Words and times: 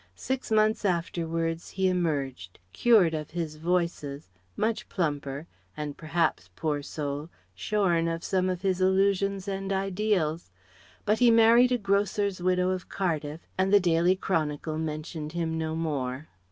Six 0.15 0.49
months 0.51 0.83
afterwards 0.83 1.69
he 1.69 1.87
emerged, 1.87 2.57
cured 2.73 3.13
of 3.13 3.29
his 3.29 3.57
"voices," 3.57 4.31
much 4.57 4.89
plumper, 4.89 5.45
and 5.77 5.95
perhaps 5.95 6.49
poor 6.55 6.81
soul 6.81 7.29
shorn 7.53 8.07
of 8.07 8.23
some 8.23 8.49
of 8.49 8.63
his 8.63 8.81
illusions 8.81 9.47
and 9.47 9.71
ideals; 9.71 10.49
but 11.05 11.19
he 11.19 11.29
married 11.29 11.71
a 11.71 11.77
grocer's 11.77 12.41
widow 12.41 12.71
of 12.71 12.89
Cardiff, 12.89 13.41
and 13.59 13.71
the 13.71 13.79
Daily 13.79 14.15
Chronicle 14.15 14.79
mentioned 14.79 15.33
him 15.33 15.55
no 15.55 15.75
more. 15.75 16.29